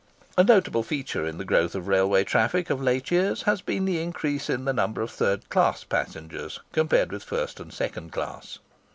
A 0.35 0.43
notable 0.43 0.81
feature 0.81 1.27
in 1.27 1.37
the 1.37 1.45
growth 1.45 1.75
of 1.75 1.87
railway 1.87 2.23
traffic 2.23 2.71
of 2.71 2.81
late 2.81 3.11
years 3.11 3.43
has 3.43 3.61
been 3.61 3.85
the 3.85 4.01
increase 4.01 4.49
in 4.49 4.65
the 4.65 4.73
number 4.73 5.03
of 5.03 5.11
third 5.11 5.47
class 5.49 5.83
passengers, 5.83 6.59
compared 6.71 7.11
with 7.11 7.23
first 7.23 7.59
and 7.59 7.71
second 7.71 8.11
class. 8.11 8.57